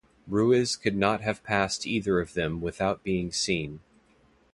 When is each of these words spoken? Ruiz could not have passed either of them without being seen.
Ruiz 0.27 0.77
could 0.77 0.95
not 0.95 1.21
have 1.21 1.43
passed 1.43 1.85
either 1.85 2.19
of 2.19 2.33
them 2.33 2.59
without 2.59 3.03
being 3.03 3.31
seen. 3.31 3.81